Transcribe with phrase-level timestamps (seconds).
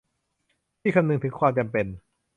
[0.81, 1.85] ที่คำนึงถึงความจำเป็น